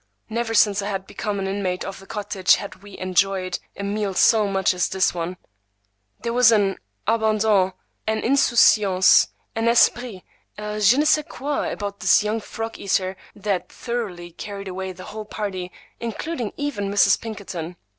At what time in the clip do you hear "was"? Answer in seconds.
6.33-6.51